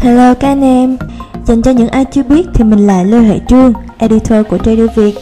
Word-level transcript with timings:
Hello 0.00 0.34
các 0.34 0.48
anh 0.48 0.64
em. 0.64 0.96
Dành 1.44 1.62
cho 1.62 1.70
những 1.70 1.88
ai 1.88 2.04
chưa 2.04 2.22
biết 2.22 2.46
thì 2.54 2.64
mình 2.64 2.86
là 2.86 3.02
Lê 3.02 3.18
Huệ 3.18 3.40
Trương, 3.48 3.72
editor 3.98 4.46
của 4.48 4.58
Trader 4.58 4.90
Việt. 4.94 5.14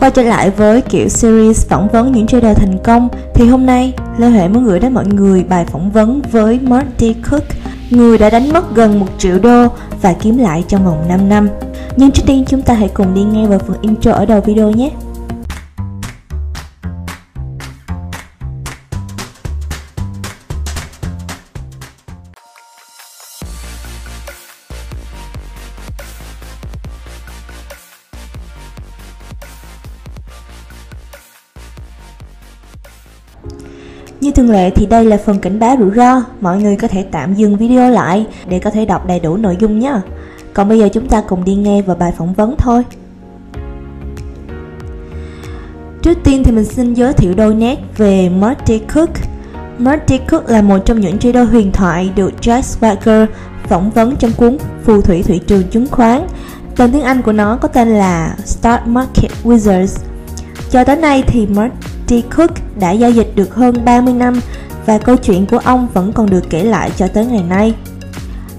Quay 0.00 0.10
trở 0.10 0.22
lại 0.22 0.50
với 0.50 0.80
kiểu 0.80 1.08
series 1.08 1.66
phỏng 1.66 1.88
vấn 1.88 2.12
những 2.12 2.26
trader 2.26 2.58
thành 2.58 2.78
công 2.84 3.08
Thì 3.34 3.48
hôm 3.48 3.66
nay 3.66 3.92
Lê 4.18 4.28
Huệ 4.28 4.48
muốn 4.48 4.64
gửi 4.64 4.80
đến 4.80 4.94
mọi 4.94 5.06
người 5.06 5.44
bài 5.44 5.64
phỏng 5.64 5.90
vấn 5.90 6.22
với 6.32 6.58
Marty 6.62 7.14
Cook 7.30 7.42
Người 7.90 8.18
đã 8.18 8.30
đánh 8.30 8.52
mất 8.52 8.74
gần 8.74 9.00
1 9.00 9.06
triệu 9.18 9.38
đô 9.38 9.66
và 10.02 10.12
kiếm 10.12 10.38
lại 10.38 10.64
trong 10.68 10.84
vòng 10.84 11.08
5 11.08 11.28
năm. 11.28 11.48
Nhưng 11.96 12.10
trước 12.10 12.22
tiên 12.26 12.44
chúng 12.48 12.62
ta 12.62 12.74
hãy 12.74 12.88
cùng 12.88 13.14
đi 13.14 13.22
nghe 13.22 13.46
vào 13.46 13.58
phần 13.58 13.76
intro 13.82 14.12
ở 14.12 14.26
đầu 14.26 14.40
video 14.40 14.70
nhé. 14.70 14.90
Như 34.20 34.30
thường 34.32 34.50
lệ 34.50 34.70
thì 34.70 34.86
đây 34.86 35.04
là 35.04 35.16
phần 35.16 35.38
cảnh 35.38 35.58
báo 35.58 35.76
rủi 35.78 35.90
ro, 35.96 36.22
mọi 36.40 36.62
người 36.62 36.76
có 36.76 36.88
thể 36.88 37.04
tạm 37.10 37.34
dừng 37.34 37.56
video 37.56 37.90
lại 37.90 38.26
để 38.48 38.58
có 38.58 38.70
thể 38.70 38.84
đọc 38.84 39.06
đầy 39.06 39.20
đủ 39.20 39.36
nội 39.36 39.56
dung 39.60 39.78
nhé. 39.78 39.92
Còn 40.54 40.68
bây 40.68 40.78
giờ 40.78 40.88
chúng 40.92 41.08
ta 41.08 41.20
cùng 41.20 41.44
đi 41.44 41.54
nghe 41.54 41.82
vào 41.82 41.96
bài 41.96 42.12
phỏng 42.18 42.34
vấn 42.34 42.54
thôi. 42.58 42.82
Trước 46.02 46.18
tiên 46.24 46.44
thì 46.44 46.52
mình 46.52 46.64
xin 46.64 46.94
giới 46.94 47.12
thiệu 47.12 47.34
đôi 47.36 47.54
nét 47.54 47.78
về 47.96 48.28
Marty 48.28 48.78
Cook. 48.78 49.10
Marty 49.78 50.18
Cook 50.18 50.50
là 50.50 50.62
một 50.62 50.78
trong 50.84 51.00
những 51.00 51.18
trader 51.18 51.48
huyền 51.48 51.72
thoại 51.72 52.12
được 52.16 52.32
Jack 52.40 52.60
Swagger 52.60 53.26
phỏng 53.68 53.90
vấn 53.90 54.16
trong 54.16 54.32
cuốn 54.32 54.56
Phù 54.84 55.00
thủy 55.00 55.22
thị 55.22 55.40
trường 55.46 55.62
chứng 55.62 55.86
khoán. 55.90 56.26
Tên 56.76 56.92
tiếng 56.92 57.02
Anh 57.02 57.22
của 57.22 57.32
nó 57.32 57.56
có 57.56 57.68
tên 57.68 57.88
là 57.88 58.36
Stock 58.44 58.86
Market 58.86 59.30
Wizards. 59.44 59.98
Cho 60.70 60.84
tới 60.84 60.96
nay 60.96 61.24
thì 61.26 61.46
Marty 61.46 61.87
Cook 62.36 62.50
đã 62.80 62.90
giao 62.90 63.10
dịch 63.10 63.32
được 63.34 63.54
hơn 63.54 63.84
30 63.84 64.14
năm 64.14 64.40
và 64.86 64.98
câu 64.98 65.16
chuyện 65.16 65.46
của 65.46 65.58
ông 65.58 65.88
vẫn 65.94 66.12
còn 66.12 66.30
được 66.30 66.50
kể 66.50 66.64
lại 66.64 66.90
cho 66.96 67.08
tới 67.08 67.26
ngày 67.26 67.42
nay. 67.42 67.74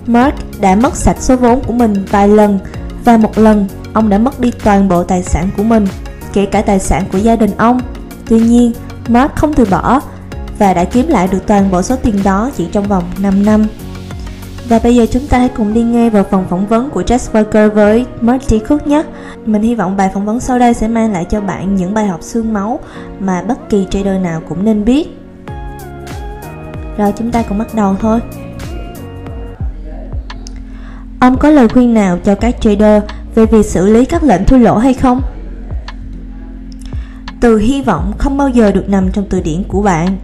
Mark 0.05 0.35
đã 0.61 0.75
mất 0.75 0.95
sạch 0.95 1.17
số 1.19 1.35
vốn 1.35 1.61
của 1.67 1.73
mình 1.73 2.05
vài 2.11 2.27
lần 2.27 2.59
và 3.05 3.17
một 3.17 3.37
lần 3.37 3.67
ông 3.93 4.09
đã 4.09 4.17
mất 4.17 4.39
đi 4.39 4.51
toàn 4.63 4.89
bộ 4.89 5.03
tài 5.03 5.23
sản 5.23 5.49
của 5.57 5.63
mình, 5.63 5.87
kể 6.33 6.45
cả 6.45 6.61
tài 6.61 6.79
sản 6.79 7.03
của 7.11 7.17
gia 7.17 7.35
đình 7.35 7.51
ông. 7.57 7.79
Tuy 8.27 8.39
nhiên, 8.39 8.71
Mark 9.07 9.35
không 9.35 9.53
từ 9.53 9.65
bỏ 9.65 10.01
và 10.59 10.73
đã 10.73 10.83
kiếm 10.83 11.07
lại 11.07 11.27
được 11.27 11.47
toàn 11.47 11.71
bộ 11.71 11.81
số 11.81 11.95
tiền 11.95 12.23
đó 12.23 12.51
chỉ 12.57 12.67
trong 12.71 12.87
vòng 12.87 13.03
5 13.19 13.45
năm. 13.45 13.65
Và 14.69 14.79
bây 14.83 14.95
giờ 14.95 15.05
chúng 15.11 15.27
ta 15.27 15.39
hãy 15.39 15.49
cùng 15.49 15.73
đi 15.73 15.83
nghe 15.83 16.09
vào 16.09 16.23
phần 16.23 16.45
phỏng 16.49 16.67
vấn 16.67 16.89
của 16.89 17.01
Jess 17.01 17.31
Walker 17.31 17.71
với 17.71 18.05
Marty 18.21 18.59
Cook 18.59 18.87
nhé. 18.87 19.03
Mình 19.45 19.61
hy 19.61 19.75
vọng 19.75 19.97
bài 19.97 20.09
phỏng 20.13 20.25
vấn 20.25 20.39
sau 20.39 20.59
đây 20.59 20.73
sẽ 20.73 20.87
mang 20.87 21.13
lại 21.13 21.25
cho 21.29 21.41
bạn 21.41 21.75
những 21.75 21.93
bài 21.93 22.07
học 22.07 22.23
xương 22.23 22.53
máu 22.53 22.79
mà 23.19 23.41
bất 23.41 23.69
kỳ 23.69 23.87
trader 23.89 24.21
nào 24.21 24.41
cũng 24.49 24.65
nên 24.65 24.85
biết. 24.85 25.07
Rồi, 26.97 27.13
chúng 27.17 27.31
ta 27.31 27.43
cùng 27.49 27.57
bắt 27.57 27.75
đầu 27.75 27.95
thôi. 27.99 28.19
Ông 31.19 31.37
có 31.37 31.49
lời 31.49 31.67
khuyên 31.67 31.93
nào 31.93 32.17
cho 32.23 32.35
các 32.35 32.55
trader 32.61 33.03
về 33.35 33.45
việc 33.45 33.65
xử 33.65 33.93
lý 33.93 34.05
các 34.05 34.23
lệnh 34.23 34.45
thua 34.45 34.57
lỗ 34.57 34.77
hay 34.77 34.93
không? 34.93 35.21
Từ 37.39 37.57
hy 37.57 37.81
vọng 37.81 38.13
không 38.17 38.37
bao 38.37 38.49
giờ 38.49 38.71
được 38.71 38.89
nằm 38.89 39.11
trong 39.11 39.25
từ 39.29 39.41
điển 39.41 39.63
của 39.67 39.81
bạn. 39.81 40.17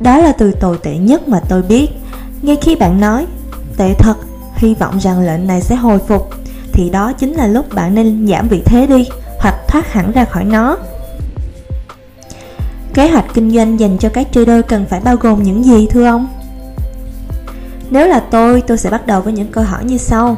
Đó 0.00 0.18
là 0.18 0.32
từ 0.32 0.52
tồi 0.52 0.78
tệ 0.82 0.96
nhất 0.96 1.28
mà 1.28 1.40
tôi 1.48 1.62
biết. 1.62 1.88
Ngay 2.42 2.56
khi 2.56 2.76
bạn 2.76 3.00
nói 3.00 3.26
tệ 3.76 3.94
thật, 3.98 4.16
hy 4.56 4.74
vọng 4.74 4.98
rằng 5.00 5.20
lệnh 5.20 5.46
này 5.46 5.60
sẽ 5.60 5.74
hồi 5.74 5.98
phục, 5.98 6.30
thì 6.72 6.90
đó 6.90 7.12
chính 7.12 7.32
là 7.32 7.46
lúc 7.46 7.74
bạn 7.74 7.94
nên 7.94 8.26
giảm 8.28 8.48
vị 8.48 8.62
thế 8.64 8.86
đi 8.86 9.08
hoặc 9.40 9.54
thoát 9.68 9.92
hẳn 9.92 10.12
ra 10.12 10.24
khỏi 10.24 10.44
nó. 10.44 10.76
Kế 12.94 13.08
hoạch 13.08 13.34
kinh 13.34 13.50
doanh 13.50 13.80
dành 13.80 13.98
cho 13.98 14.08
các 14.08 14.26
trader 14.32 14.60
cần 14.68 14.86
phải 14.90 15.00
bao 15.00 15.16
gồm 15.16 15.42
những 15.42 15.64
gì 15.64 15.86
thưa 15.90 16.04
ông? 16.04 16.28
Nếu 17.90 18.06
là 18.06 18.20
tôi, 18.20 18.62
tôi 18.66 18.78
sẽ 18.78 18.90
bắt 18.90 19.06
đầu 19.06 19.20
với 19.20 19.32
những 19.32 19.52
câu 19.52 19.64
hỏi 19.64 19.84
như 19.84 19.96
sau. 19.96 20.36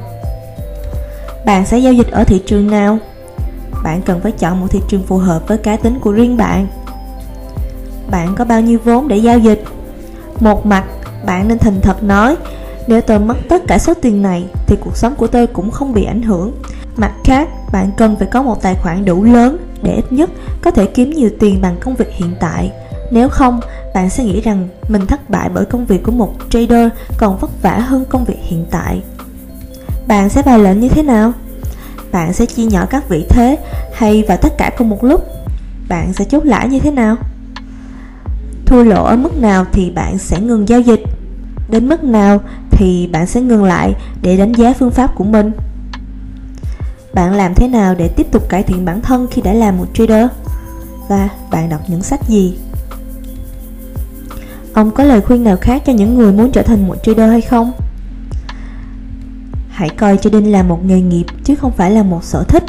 Bạn 1.47 1.66
sẽ 1.66 1.78
giao 1.78 1.93
dịch 1.93 2.10
ở 2.10 2.25
thị 2.25 2.43
trường 2.47 2.71
nào? 2.71 2.98
Bạn 3.84 4.03
cần 4.03 4.21
phải 4.21 4.32
chọn 4.32 4.60
một 4.60 4.66
thị 4.71 4.81
trường 4.88 5.03
phù 5.03 5.16
hợp 5.16 5.48
với 5.48 5.59
cá 5.59 5.77
tính 5.77 5.98
của 6.00 6.12
riêng 6.12 6.37
bạn. 6.37 6.66
Bạn 8.10 8.34
có 8.34 8.44
bao 8.44 8.60
nhiêu 8.60 8.78
vốn 8.84 9.09
để 9.09 9.16
giao 9.16 9.38
dịch? 9.38 9.65
Một 10.41 10.66
mặt, 10.66 10.84
bạn 11.27 11.48
nên 11.48 11.59
thành 11.59 11.81
thật 11.81 12.03
nói, 12.03 12.37
nếu 12.88 13.00
tôi 13.00 13.19
mất 13.19 13.37
tất 13.49 13.62
cả 13.66 13.78
số 13.78 13.94
tiền 13.94 14.22
này 14.22 14.44
thì 14.66 14.76
cuộc 14.81 14.97
sống 14.97 15.15
của 15.16 15.26
tôi 15.26 15.47
cũng 15.47 15.71
không 15.71 15.94
bị 15.94 16.04
ảnh 16.04 16.22
hưởng. 16.22 16.53
Mặt 16.97 17.12
khác, 17.25 17.49
bạn 17.72 17.91
cần 17.97 18.16
phải 18.16 18.28
có 18.32 18.43
một 18.43 18.62
tài 18.62 18.75
khoản 18.75 19.04
đủ 19.04 19.25
lớn 19.25 19.56
để 19.82 19.94
ít 19.94 20.12
nhất 20.12 20.31
có 20.62 20.71
thể 20.71 20.87
kiếm 20.87 21.10
nhiều 21.10 21.31
tiền 21.41 21.60
bằng 21.60 21.77
công 21.81 21.94
việc 21.94 22.09
hiện 22.12 22.34
tại. 22.41 22.72
Nếu 23.10 23.28
không, 23.28 23.60
bạn 23.94 24.10
sẽ 24.10 24.25
nghĩ 24.25 24.41
rằng 24.41 24.69
mình 24.88 25.06
thất 25.06 25.31
bại 25.31 25.50
bởi 25.54 25.65
công 25.65 25.87
việc 25.87 26.03
của 26.03 26.12
một 26.12 26.34
trader 26.50 26.88
còn 27.19 27.38
vất 27.38 27.62
vả 27.62 27.78
hơn 27.78 28.04
công 28.09 28.25
việc 28.25 28.38
hiện 28.43 28.66
tại. 28.71 29.03
Bạn 30.06 30.28
sẽ 30.28 30.43
vào 30.43 30.59
lệnh 30.59 30.81
như 30.81 30.88
thế 30.88 31.03
nào? 31.03 31.32
Bạn 32.12 32.32
sẽ 32.32 32.47
chia 32.47 32.65
nhỏ 32.65 32.87
các 32.91 33.09
vị 33.09 33.27
thế 33.28 33.59
hay 33.94 34.25
vào 34.28 34.37
tất 34.37 34.59
cả 34.59 34.71
cùng 34.78 34.88
một 34.88 35.04
lúc? 35.04 35.25
Bạn 35.88 36.12
sẽ 36.12 36.25
chốt 36.25 36.44
lãi 36.44 36.69
như 36.69 36.78
thế 36.78 36.91
nào? 36.91 37.16
Thua 38.66 38.82
lỗ 38.82 39.04
ở 39.04 39.16
mức 39.16 39.37
nào 39.41 39.65
thì 39.72 39.91
bạn 39.91 40.19
sẽ 40.19 40.41
ngừng 40.41 40.69
giao 40.69 40.81
dịch? 40.81 40.97
Đến 41.69 41.89
mức 41.89 42.05
nào 42.05 42.41
thì 42.71 43.09
bạn 43.12 43.27
sẽ 43.27 43.41
ngừng 43.41 43.65
lại 43.65 43.95
để 44.23 44.37
đánh 44.37 44.53
giá 44.53 44.73
phương 44.79 44.91
pháp 44.91 45.15
của 45.15 45.25
mình? 45.25 45.51
Bạn 47.15 47.34
làm 47.34 47.55
thế 47.55 47.69
nào 47.69 47.95
để 47.95 48.09
tiếp 48.09 48.27
tục 48.33 48.49
cải 48.49 48.62
thiện 48.62 48.84
bản 48.84 49.01
thân 49.01 49.27
khi 49.31 49.43
đã 49.43 49.53
là 49.53 49.73
một 49.73 49.87
trader? 49.95 50.28
Và 51.09 51.28
bạn 51.51 51.69
đọc 51.69 51.81
những 51.89 52.03
sách 52.03 52.21
gì? 52.28 52.59
Ông 54.73 54.91
có 54.91 55.05
lời 55.05 55.21
khuyên 55.21 55.45
nào 55.45 55.57
khác 55.61 55.83
cho 55.87 55.93
những 55.93 56.15
người 56.15 56.33
muốn 56.33 56.53
trở 56.53 56.62
thành 56.62 56.89
một 56.89 56.97
trader 57.03 57.31
hay 57.31 57.41
không? 57.41 57.73
Hãy 59.69 59.89
coi 59.89 60.17
trading 60.17 60.53
là 60.53 60.62
một 60.62 60.84
nghề 60.84 61.01
nghiệp 61.01 61.25
chứ 61.45 61.55
không 61.55 61.73
phải 61.73 61.91
là 61.91 62.03
một 62.03 62.25
sở 62.25 62.45
thích. 62.45 62.65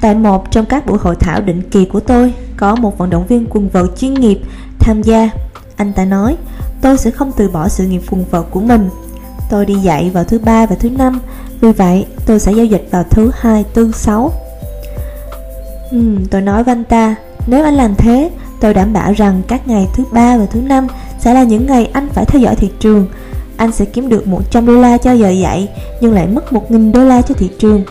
Tại 0.00 0.14
một 0.14 0.50
trong 0.50 0.66
các 0.66 0.86
buổi 0.86 0.98
hội 0.98 1.16
thảo 1.16 1.40
định 1.40 1.62
kỳ 1.70 1.84
của 1.84 2.00
tôi, 2.00 2.34
có 2.56 2.76
một 2.76 2.98
vận 2.98 3.10
động 3.10 3.26
viên 3.26 3.46
quần 3.50 3.68
vợt 3.68 3.86
chuyên 3.98 4.14
nghiệp 4.14 4.38
tham 4.78 5.02
gia. 5.02 5.30
Anh 5.76 5.92
ta 5.92 6.04
nói, 6.04 6.36
tôi 6.82 6.98
sẽ 6.98 7.10
không 7.10 7.32
từ 7.36 7.48
bỏ 7.48 7.68
sự 7.68 7.86
nghiệp 7.86 8.02
quần 8.10 8.24
vợt 8.30 8.44
của 8.50 8.60
mình. 8.60 8.88
Tôi 9.50 9.66
đi 9.66 9.74
dạy 9.74 10.10
vào 10.10 10.24
thứ 10.24 10.38
ba 10.38 10.66
và 10.66 10.76
thứ 10.76 10.90
năm, 10.90 11.20
vì 11.60 11.72
vậy 11.72 12.06
tôi 12.26 12.40
sẽ 12.40 12.52
giao 12.52 12.64
dịch 12.64 12.88
vào 12.90 13.04
thứ 13.10 13.30
hai, 13.34 13.64
tư, 13.74 13.92
sáu. 13.94 14.32
Uhm, 15.96 16.26
tôi 16.26 16.40
nói 16.40 16.64
với 16.64 16.72
anh 16.72 16.84
ta, 16.84 17.14
nếu 17.46 17.64
anh 17.64 17.74
làm 17.74 17.94
thế, 17.94 18.30
tôi 18.60 18.74
đảm 18.74 18.92
bảo 18.92 19.12
rằng 19.12 19.42
các 19.48 19.68
ngày 19.68 19.88
thứ 19.94 20.04
ba 20.12 20.36
và 20.36 20.46
thứ 20.46 20.60
năm 20.60 20.86
sẽ 21.18 21.34
là 21.34 21.44
những 21.44 21.66
ngày 21.66 21.90
anh 21.92 22.08
phải 22.08 22.24
theo 22.24 22.42
dõi 22.42 22.56
thị 22.56 22.70
trường. 22.80 23.06
Anh 23.56 23.72
sẽ 23.72 23.84
kiếm 23.84 24.08
được 24.08 24.26
100 24.26 24.66
đô 24.66 24.72
la 24.72 24.98
cho 24.98 25.12
giờ 25.12 25.28
dạy, 25.28 25.68
nhưng 26.00 26.12
lại 26.12 26.26
mất 26.26 26.52
1.000 26.52 26.92
đô 26.92 27.04
la 27.04 27.22
cho 27.22 27.34
thị 27.34 27.50
trường. 27.58 27.84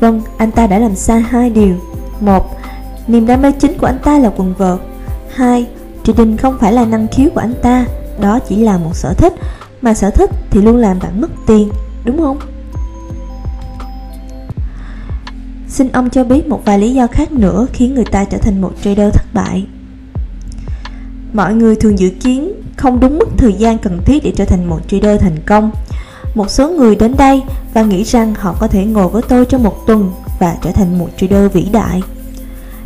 Vâng, 0.00 0.22
anh 0.38 0.50
ta 0.50 0.66
đã 0.66 0.78
làm 0.78 0.94
sai 0.94 1.20
hai 1.20 1.50
điều. 1.50 1.74
Một, 2.20 2.56
niềm 3.06 3.26
đam 3.26 3.42
mê 3.42 3.52
chính 3.52 3.78
của 3.78 3.86
anh 3.86 3.98
ta 4.04 4.18
là 4.18 4.30
quần 4.36 4.54
vợt. 4.58 4.78
Hai, 5.34 5.66
trading 6.06 6.36
không 6.36 6.58
phải 6.60 6.72
là 6.72 6.84
năng 6.84 7.08
khiếu 7.08 7.28
của 7.34 7.40
anh 7.40 7.54
ta, 7.62 7.86
đó 8.20 8.38
chỉ 8.48 8.56
là 8.56 8.78
một 8.78 8.96
sở 8.96 9.14
thích, 9.14 9.32
mà 9.82 9.94
sở 9.94 10.10
thích 10.10 10.30
thì 10.50 10.62
luôn 10.62 10.76
làm 10.76 10.98
bạn 10.98 11.20
mất 11.20 11.30
tiền, 11.46 11.70
đúng 12.04 12.18
không? 12.18 12.38
Xin 15.68 15.88
ông 15.92 16.10
cho 16.10 16.24
biết 16.24 16.48
một 16.48 16.62
vài 16.64 16.78
lý 16.78 16.94
do 16.94 17.06
khác 17.06 17.32
nữa 17.32 17.66
khiến 17.72 17.94
người 17.94 18.04
ta 18.04 18.24
trở 18.24 18.38
thành 18.38 18.60
một 18.60 18.72
trader 18.82 19.14
thất 19.14 19.34
bại. 19.34 19.66
Mọi 21.32 21.54
người 21.54 21.76
thường 21.76 21.98
dự 21.98 22.10
kiến 22.20 22.52
không 22.76 23.00
đúng 23.00 23.18
mức 23.18 23.28
thời 23.38 23.52
gian 23.52 23.78
cần 23.78 24.02
thiết 24.04 24.24
để 24.24 24.32
trở 24.36 24.44
thành 24.44 24.68
một 24.68 24.80
trader 24.88 25.20
thành 25.20 25.36
công. 25.46 25.70
Một 26.34 26.50
số 26.50 26.70
người 26.70 26.96
đến 26.96 27.14
đây 27.18 27.42
và 27.74 27.82
nghĩ 27.82 28.02
rằng 28.02 28.34
họ 28.34 28.56
có 28.60 28.68
thể 28.68 28.84
ngồi 28.84 29.08
với 29.08 29.22
tôi 29.28 29.44
trong 29.44 29.62
một 29.62 29.86
tuần 29.86 30.12
và 30.38 30.56
trở 30.62 30.70
thành 30.72 30.98
một 30.98 31.08
trader 31.16 31.52
vĩ 31.52 31.68
đại. 31.72 32.02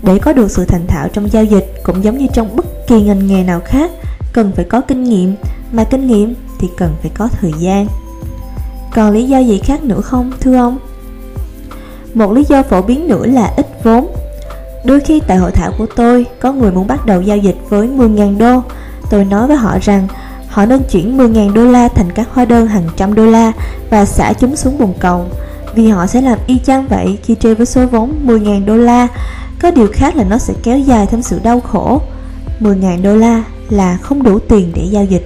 Để 0.02 0.18
có 0.18 0.32
được 0.32 0.50
sự 0.50 0.64
thành 0.64 0.86
thạo 0.86 1.08
trong 1.12 1.32
giao 1.32 1.44
dịch 1.44 1.74
cũng 1.82 2.04
giống 2.04 2.18
như 2.18 2.26
trong 2.34 2.56
bất 2.56 2.66
kỳ 2.86 3.02
ngành 3.02 3.26
nghề 3.26 3.42
nào 3.42 3.60
khác, 3.64 3.90
cần 4.32 4.52
phải 4.56 4.64
có 4.64 4.80
kinh 4.80 5.04
nghiệm, 5.04 5.34
mà 5.72 5.84
kinh 5.84 6.06
nghiệm 6.06 6.34
thì 6.58 6.68
cần 6.76 6.94
phải 7.02 7.10
có 7.14 7.28
thời 7.40 7.52
gian. 7.58 7.86
Còn 8.94 9.10
lý 9.10 9.24
do 9.24 9.38
gì 9.38 9.58
khác 9.58 9.82
nữa 9.82 10.00
không, 10.00 10.32
thưa 10.40 10.56
ông? 10.56 10.78
Một 12.14 12.32
lý 12.32 12.44
do 12.44 12.62
phổ 12.62 12.82
biến 12.82 13.08
nữa 13.08 13.26
là 13.26 13.52
ít 13.56 13.66
vốn. 13.84 14.06
Đôi 14.84 15.00
khi 15.00 15.20
tại 15.26 15.36
hội 15.36 15.50
thảo 15.50 15.72
của 15.78 15.86
tôi, 15.96 16.26
có 16.40 16.52
người 16.52 16.72
muốn 16.72 16.86
bắt 16.86 17.06
đầu 17.06 17.22
giao 17.22 17.36
dịch 17.36 17.56
với 17.68 17.88
10.000 17.88 18.38
đô. 18.38 18.62
Tôi 19.10 19.24
nói 19.24 19.46
với 19.46 19.56
họ 19.56 19.78
rằng 19.82 20.08
họ 20.48 20.66
nên 20.66 20.82
chuyển 20.90 21.18
10.000 21.18 21.52
đô 21.52 21.64
la 21.64 21.88
thành 21.88 22.12
các 22.12 22.28
hóa 22.32 22.44
đơn 22.44 22.66
hàng 22.66 22.88
trăm 22.96 23.14
đô 23.14 23.26
la 23.26 23.52
và 23.90 24.04
xả 24.04 24.32
chúng 24.32 24.56
xuống 24.56 24.78
bồn 24.78 24.92
cầu. 24.98 25.26
Vì 25.74 25.88
họ 25.88 26.06
sẽ 26.06 26.20
làm 26.20 26.38
y 26.46 26.58
chang 26.58 26.88
vậy 26.88 27.18
khi 27.22 27.34
chơi 27.34 27.54
với 27.54 27.66
số 27.66 27.86
vốn 27.86 28.14
10.000 28.26 28.64
đô 28.64 28.76
la. 28.76 29.08
Có 29.62 29.70
điều 29.70 29.88
khác 29.92 30.16
là 30.16 30.24
nó 30.24 30.38
sẽ 30.38 30.54
kéo 30.62 30.78
dài 30.78 31.06
thêm 31.06 31.22
sự 31.22 31.40
đau 31.42 31.60
khổ. 31.60 32.02
10.000 32.60 33.02
đô 33.02 33.16
la 33.16 33.44
là 33.70 33.96
không 33.96 34.22
đủ 34.22 34.38
tiền 34.38 34.72
để 34.74 34.84
giao 34.90 35.04
dịch. 35.04 35.22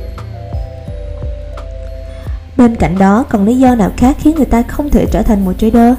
Bên 2.57 2.77
cạnh 2.77 2.99
đó, 2.99 3.25
còn 3.29 3.45
lý 3.45 3.59
do 3.59 3.75
nào 3.75 3.91
khác 3.97 4.17
khiến 4.21 4.35
người 4.37 4.45
ta 4.45 4.63
không 4.63 4.91
thể 4.91 5.07
trở 5.13 5.23
thành 5.23 5.45
một 5.45 5.53
trader? 5.59 5.95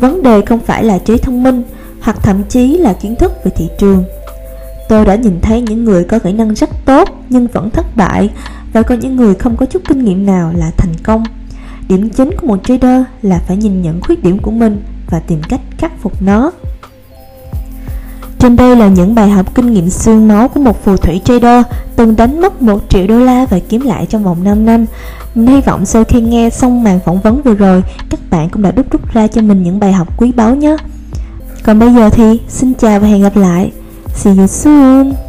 Vấn 0.00 0.22
đề 0.22 0.42
không 0.46 0.60
phải 0.60 0.84
là 0.84 0.98
trí 0.98 1.18
thông 1.18 1.42
minh, 1.42 1.62
hoặc 2.00 2.16
thậm 2.22 2.42
chí 2.48 2.78
là 2.78 2.92
kiến 2.92 3.16
thức 3.16 3.32
về 3.44 3.50
thị 3.56 3.68
trường. 3.78 4.04
Tôi 4.88 5.04
đã 5.04 5.14
nhìn 5.14 5.40
thấy 5.40 5.60
những 5.60 5.84
người 5.84 6.04
có 6.04 6.18
kỹ 6.18 6.32
năng 6.32 6.54
rất 6.54 6.70
tốt 6.84 7.08
nhưng 7.28 7.46
vẫn 7.46 7.70
thất 7.70 7.96
bại, 7.96 8.30
và 8.72 8.82
có 8.82 8.94
những 8.94 9.16
người 9.16 9.34
không 9.34 9.56
có 9.56 9.66
chút 9.66 9.82
kinh 9.88 10.04
nghiệm 10.04 10.26
nào 10.26 10.52
là 10.56 10.70
thành 10.76 10.94
công. 11.02 11.24
Điểm 11.88 12.10
chính 12.10 12.30
của 12.40 12.46
một 12.46 12.58
trader 12.64 13.02
là 13.22 13.40
phải 13.46 13.56
nhìn 13.56 13.82
nhận 13.82 14.00
khuyết 14.00 14.22
điểm 14.22 14.38
của 14.38 14.50
mình 14.50 14.82
và 15.10 15.18
tìm 15.18 15.42
cách 15.48 15.60
khắc 15.78 15.92
phục 16.02 16.22
nó. 16.22 16.50
Trên 18.38 18.56
đây 18.56 18.76
là 18.76 18.88
những 18.88 19.14
bài 19.14 19.30
học 19.30 19.54
kinh 19.54 19.72
nghiệm 19.72 19.90
xương 19.90 20.28
máu 20.28 20.48
của 20.48 20.60
một 20.60 20.84
phù 20.84 20.96
thủy 20.96 21.20
trader 21.24 21.64
từng 21.96 22.16
đánh 22.16 22.40
mất 22.40 22.62
1 22.62 22.80
triệu 22.88 23.06
đô 23.06 23.18
la 23.18 23.46
và 23.50 23.58
kiếm 23.68 23.82
lại 23.82 24.06
trong 24.06 24.24
vòng 24.24 24.44
5 24.44 24.66
năm. 24.66 24.86
Mình 25.34 25.46
hy 25.46 25.60
vọng 25.60 25.86
sau 25.86 26.04
khi 26.04 26.20
nghe 26.20 26.50
xong 26.50 26.84
màn 26.84 27.00
phỏng 27.04 27.20
vấn 27.20 27.42
vừa 27.42 27.54
rồi, 27.54 27.82
các 28.10 28.20
bạn 28.30 28.48
cũng 28.48 28.62
đã 28.62 28.70
đúc 28.70 28.86
rút 28.90 29.12
ra 29.12 29.26
cho 29.26 29.42
mình 29.42 29.62
những 29.62 29.80
bài 29.80 29.92
học 29.92 30.18
quý 30.18 30.32
báu 30.32 30.54
nhé. 30.54 30.76
Còn 31.62 31.78
bây 31.78 31.94
giờ 31.94 32.10
thì 32.10 32.40
xin 32.48 32.74
chào 32.74 33.00
và 33.00 33.08
hẹn 33.08 33.22
gặp 33.22 33.36
lại. 33.36 33.72
See 34.14 34.36
you 34.36 34.46
soon. 34.46 35.27